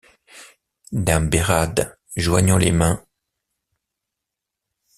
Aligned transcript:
Dame 0.93 1.29
Bérarde, 1.29 1.95
joignant 2.15 2.57
les 2.57 2.71
mains. 2.71 3.05